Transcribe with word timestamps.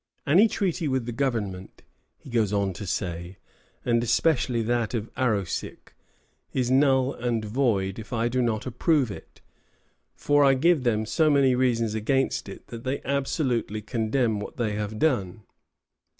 "Any 0.25 0.47
treaty 0.47 0.87
with 0.87 1.05
the 1.05 1.11
governor," 1.11 1.67
he 2.17 2.31
goes 2.31 2.51
on 2.51 2.73
to 2.73 2.87
say, 2.87 3.37
"and 3.85 4.01
especially 4.01 4.63
that 4.63 4.95
of 4.95 5.11
Arrowsick, 5.15 5.93
is 6.53 6.71
null 6.71 7.13
and 7.13 7.45
void 7.45 7.99
if 7.99 8.11
I 8.11 8.27
do 8.27 8.41
not 8.41 8.65
approve 8.65 9.11
it, 9.11 9.41
for 10.15 10.43
I 10.43 10.55
give 10.55 10.81
them 10.85 11.05
so 11.05 11.29
many 11.29 11.53
reasons 11.53 11.93
against 11.93 12.49
it 12.49 12.65
that 12.69 12.83
they 12.83 13.03
absolutely 13.03 13.83
condemn 13.83 14.39
what 14.39 14.57
they 14.57 14.73
have 14.73 14.97
done." 14.97 15.43